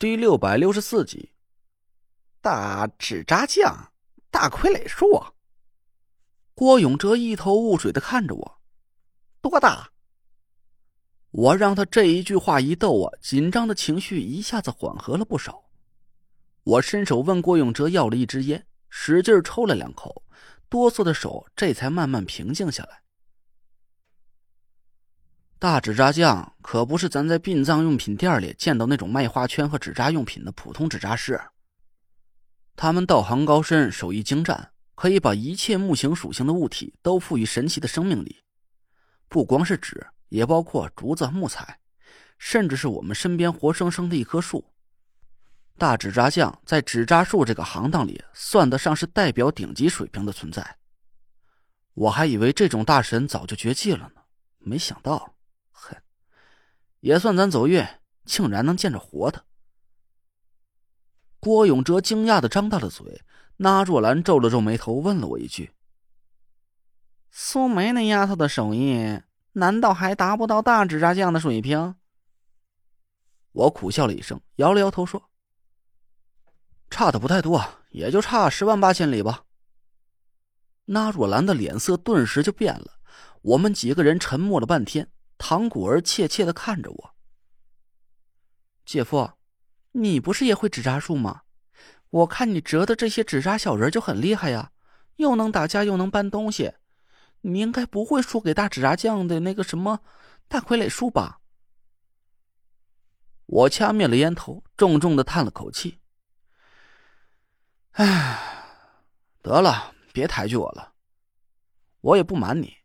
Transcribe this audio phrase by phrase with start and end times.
[0.00, 1.32] 第六百六十四集，
[2.40, 3.90] 大纸扎匠，
[4.30, 5.20] 大傀儡术。
[6.54, 8.60] 郭永哲一头雾水的看着我，
[9.40, 9.90] 多大？
[11.32, 15.64] 我让他这一句话一逗啊，紧张的情绪一下子缓和了不少。
[16.62, 20.22] 我伸手问郭永哲要了一支烟，使劲抽了两口，
[20.68, 23.02] 哆嗦的手这才慢慢平静下来。
[25.60, 31.40] 大纸扎匠可不是咱在殡葬用品店里见到那种卖花圈和纸扎用品的普通纸扎师。
[32.76, 38.36] 他们道行高深，手艺精湛，可以把一切木形属性的物体都赋予神奇的生命力。
[39.28, 41.80] 不光是纸，也包括竹子、木材，
[42.38, 44.64] 甚至是我们身边活生生的一棵树。
[45.76, 50.76] 大纸扎匠在纸扎术这个行当里，算得上是代表顶级水平的存在。
[51.94, 54.22] 我还以为这种大神早就绝迹了呢，
[54.60, 55.34] 没想到。
[55.80, 55.96] 哼
[57.00, 57.86] 也算咱走运，
[58.24, 59.44] 竟然能见着活的。
[61.40, 63.22] 郭永哲惊讶的张大了嘴，
[63.58, 65.72] 那若兰皱了皱眉头，问了我一句
[67.30, 69.20] ：“苏梅那丫头的手艺，
[69.52, 71.94] 难道还达不到大纸扎匠的水平？”
[73.52, 75.30] 我苦笑了一声，摇了摇头说
[76.90, 79.44] ：“差的不太多，也就差十万八千里吧。”
[80.90, 82.98] 那若兰的脸色顿时就变了，
[83.42, 85.10] 我们几个人沉默了半天。
[85.38, 87.14] 唐古儿怯怯的看着我
[88.84, 89.32] ：“姐夫，
[89.92, 91.42] 你不是也会纸扎术吗？
[92.10, 94.72] 我看你折的这些纸扎小人就很厉害呀，
[95.16, 96.74] 又能打架又能搬东西，
[97.42, 100.00] 你应该不会输给大纸扎匠的那个什么
[100.48, 101.40] 大傀儡术吧？”
[103.46, 106.00] 我掐灭了烟头，重重的叹了口气
[107.92, 108.38] ：“哎，
[109.40, 110.94] 得了，别抬举我了，
[112.00, 112.77] 我也不瞒你。”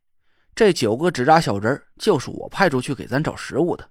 [0.55, 3.89] 这九个纸扎小人就是我派出去给咱找食物的，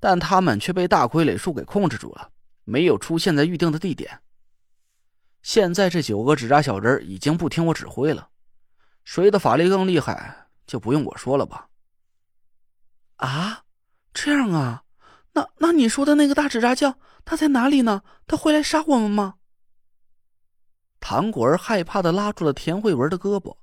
[0.00, 2.30] 但他们却被大傀儡术给控制住了，
[2.64, 4.20] 没有出现在预定的地点。
[5.42, 8.28] 现在这九个纸扎小人已经不听我指挥了，
[9.04, 11.68] 谁的法力更厉害，就不用我说了吧？
[13.16, 13.62] 啊，
[14.12, 14.82] 这样啊？
[15.32, 18.02] 那那你说的那个大纸扎匠他在哪里呢？
[18.26, 19.36] 他会来杀我们吗？
[20.98, 23.56] 唐果儿害怕的拉住了田慧文的胳膊。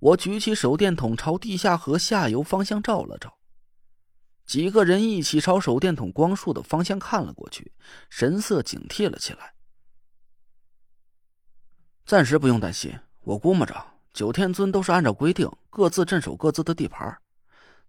[0.00, 3.36] 我举起手电筒朝地下河下游方向照了照，
[4.46, 7.72] 几个人一起朝手电筒光束的方向看了过去，
[8.08, 9.54] 神色警惕了起来。
[12.06, 13.74] 暂时不用担心，我估摸着
[14.12, 17.20] 九天尊都是按照规定各自镇守各自的地盘，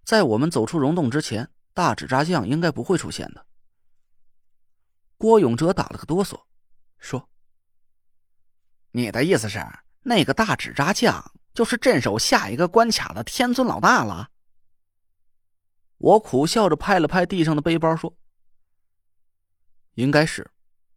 [0.03, 3.46] 在我们走出溶洞之前，大纸扎匠应该不会出现的。
[5.16, 6.42] 郭永哲打了个哆嗦，
[6.98, 7.30] 说
[8.92, 9.64] ：“你的意思是
[10.02, 14.30] 那个大纸扎匠？”就是镇守下一个关卡的天尊老大了。
[15.98, 18.16] 我苦笑着拍了拍地上的背包，说
[19.96, 20.50] ：“应该是，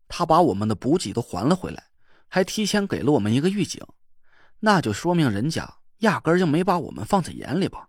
[0.06, 1.88] 他把我们的补给都还了回来，
[2.28, 3.84] 还提前给了我们一个预警，
[4.60, 7.88] 那就说明人家压根就没把我们放在眼里吧。”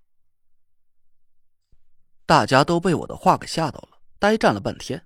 [2.26, 5.06] 大家都被我的话给吓到了，呆站了半天。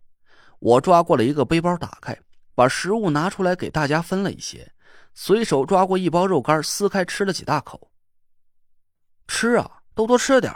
[0.59, 2.17] 我抓过了一个背包，打开，
[2.55, 4.71] 把食物拿出来给大家分了一些。
[5.19, 7.89] 随手抓过一包肉干，撕开吃了几大口。
[9.27, 10.53] 吃啊，都多吃点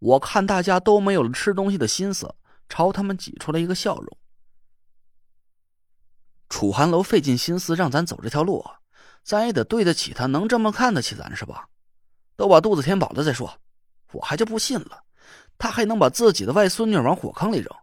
[0.00, 2.32] 我看大家都没有了吃东西的心思，
[2.68, 4.18] 朝他们挤出了一个笑容。
[6.50, 8.62] 楚寒楼费尽心思让咱走这条路，
[9.22, 11.66] 咱也得对得起他，能这么看得起咱是吧？
[12.36, 13.50] 都把肚子填饱了再说。
[14.12, 15.02] 我还就不信了，
[15.56, 17.76] 他还能把自己的外孙女往火坑里扔。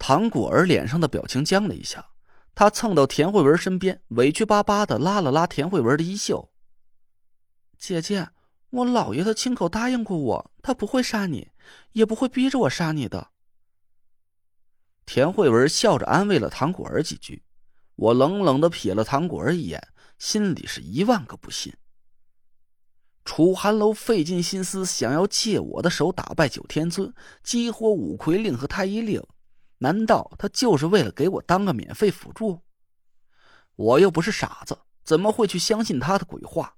[0.00, 2.04] 唐果儿脸上的表情僵了一下。
[2.54, 6.50] 他蹭到田慧文身边，委屈巴巴的拉了拉田慧文的衣袖。
[7.78, 8.28] 姐姐，
[8.70, 11.48] 我姥爷他亲口答应过我，他不会杀你，
[11.92, 13.28] 也不会逼着我杀你的。
[15.06, 17.42] 田慧文笑着安慰了唐果儿几句，
[17.96, 19.88] 我冷冷的瞥了唐果儿一眼，
[20.18, 21.74] 心里是一万个不信。
[23.24, 27.12] 楚寒楼费尽心思想要借我的手打败九天尊，
[27.42, 29.22] 激活五魁令和太医令。
[29.82, 32.60] 难道他就是为了给我当个免费辅助？
[33.76, 36.74] 我又不是傻子，怎么会去相信他的鬼话？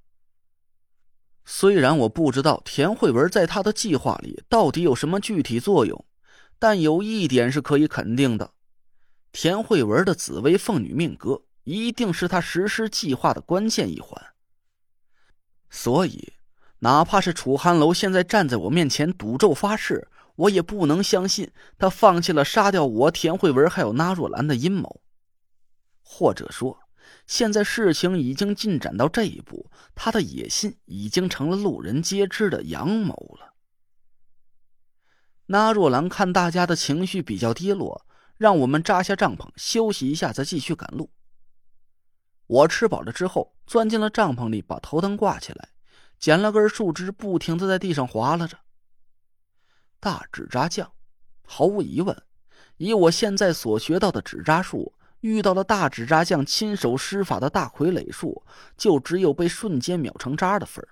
[1.45, 6.05] 虽然我不知道田慧文在他的计划里到底有什么具体作用，
[6.61, 8.53] 但有一点是可以肯定的：
[9.33, 14.25] 田慧文的紫薇凤女命格一定是他实施计划的关键一环。
[15.71, 16.35] 所以，
[16.79, 20.07] 哪怕是楚寒楼现在站在我面前赌咒发誓。
[20.35, 25.03] 我也不能相信他放弃了杀掉我田慧文还有那若兰的阴谋，
[26.03, 26.79] 或者说，
[27.27, 33.55] 现在事情已经进展到这一步，他的野心已经成了路人皆知的阳谋了。
[35.47, 38.07] 那若兰看大家的情绪比较低落，
[38.39, 41.11] 让我们扎下帐篷休息一下，再继续赶路。
[42.47, 45.69] 我吃饱了之后，钻进了帐篷里，把头灯挂起来，
[46.19, 48.59] 捡了根树枝，不停的在地上划拉着。
[50.03, 50.91] 大纸扎匠，
[51.47, 52.25] 毫无疑问，
[52.77, 58.43] 以我现在所学到的纸扎术，遇到了大纸扎匠亲手施法的大傀儡术，
[58.77, 60.89] 就只有被瞬间秒成渣的份儿。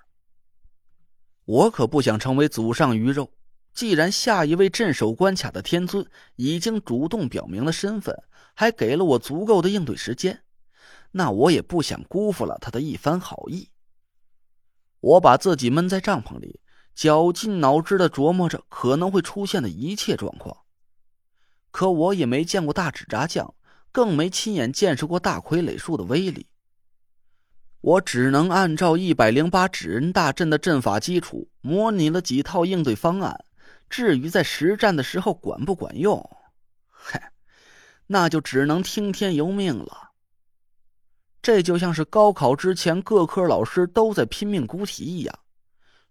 [1.43, 3.29] 我可不想成为祖上鱼肉。
[3.73, 6.05] 既然下一位镇守关卡的天尊
[6.37, 8.17] 已经主动表明了身份，
[8.53, 10.41] 还给了我足够的应对时间。
[11.11, 13.69] 那我也不想辜负了他的一番好意。
[15.01, 16.60] 我把自己闷在帐篷里，
[16.93, 20.55] 绞尽脑汁的琢磨着可能会出现的一切状况。
[21.71, 23.53] 可我也没见过大纸扎匠，
[23.91, 26.47] 更没亲眼见识过大傀儡术的威力。
[27.79, 33.43] 我只能按照一百零八纸人大阵的阵法基础，模拟了几套应对方案。
[33.89, 36.29] 至于在实战的时候管不管用，
[36.87, 37.31] 嗨，
[38.07, 40.11] 那就只能听天由命了。
[41.41, 45.39] 这就像是高考之前各科老师都在拼命估题一样，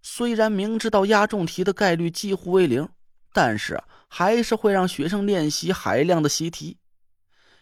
[0.03, 2.89] 虽然明知道押中题的概率几乎为零，
[3.33, 6.79] 但是还是会让学生练习海量的习题。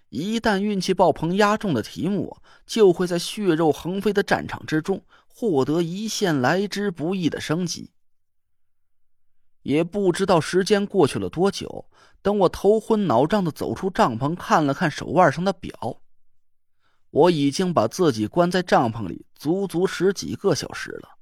[0.08, 7.90] 一旦运气爆棚押中的题目，就会在血肉横飞的战场之中获得一线来之不易的升级。
[9.62, 11.90] 也不知道时间过去了多久，
[12.22, 16.00] 等我头昏脑胀的走出帐篷，看了看手腕上的表。
[17.10, 21.17] 我已经把自己关在帐篷里足足十几个小时了。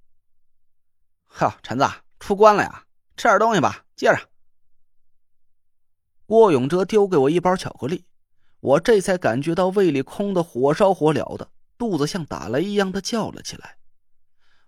[1.38, 1.84] 哈，陈子
[2.18, 2.86] 出关了呀！
[3.14, 4.30] 吃点东西吧，接着。
[6.24, 8.06] 郭永哲丢给我一包巧克力，
[8.60, 13.76] 我这才感觉到胃里空的火烧火燎的，肚子像打雷一样的叫了起来。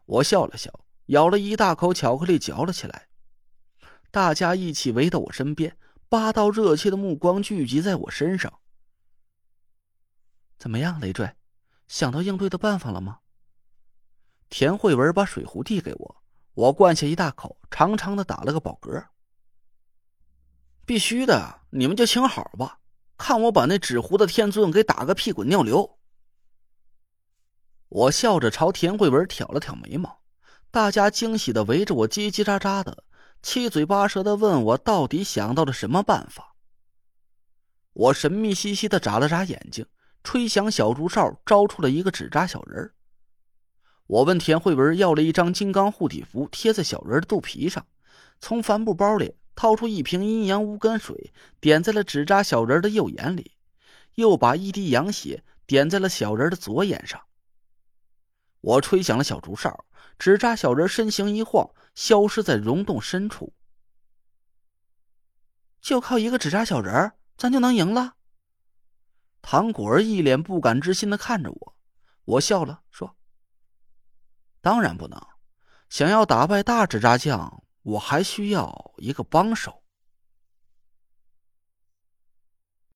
[0.04, 3.08] 我笑了笑，咬了一大口巧克力，嚼了起来。
[4.10, 5.74] 大家一起围到我身边，
[6.10, 8.60] 八道热切的目光聚集在我身上。
[10.58, 11.34] 怎么样，累赘？
[11.86, 13.20] 想到应对的办法了吗？
[14.50, 16.22] 田慧文把水壶递给我，
[16.58, 19.06] 我灌下一大口，长长的打了个饱嗝。
[20.84, 22.80] 必须的，你们就请好吧，
[23.16, 26.00] 看我把那纸糊的天尊给打个屁滚尿流！
[27.88, 30.18] 我笑着朝田慧文挑了挑眉毛，
[30.72, 33.04] 大家惊喜的围着我叽叽喳喳的，
[33.40, 36.56] 七嘴八舌的问我到底想到了什么办法。
[37.92, 39.86] 我神秘兮兮的眨了眨眼睛。
[40.24, 42.92] 吹响小竹哨，招出了一个纸扎小人
[44.08, 47.86] 我问田慧文要了一张金刚护体符，贴在小人的肚皮上。
[48.40, 53.52] 从帆布包里掏出一瓶阴阳无根水，点在了纸扎小人的右眼里，
[54.14, 57.20] 又把一滴阳血点在了小人的左眼上。
[58.62, 59.84] 我吹响了小竹哨，
[60.18, 63.52] 纸扎小人身形一晃，消失在溶洞深处。
[65.82, 68.14] 就靠一个纸扎小人，咱就能赢了？
[69.42, 71.76] 唐果儿一脸不敢置信的看着我，
[72.24, 73.16] 我笑了，说
[74.60, 75.20] ：“当然不能，
[75.88, 79.77] 想要打败大纸扎匠，我还需要一个帮手。”